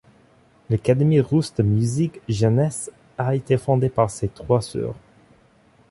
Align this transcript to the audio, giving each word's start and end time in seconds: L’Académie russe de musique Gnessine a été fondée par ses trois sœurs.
L’Académie 0.71 1.19
russe 1.19 1.53
de 1.53 1.61
musique 1.61 2.21
Gnessine 2.27 2.91
a 3.19 3.35
été 3.35 3.55
fondée 3.59 3.89
par 3.89 4.09
ses 4.09 4.29
trois 4.29 4.59
sœurs. 4.59 4.95